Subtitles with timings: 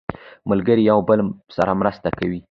[0.49, 1.19] ملګري یو بل
[1.55, 2.39] سره مرسته کوي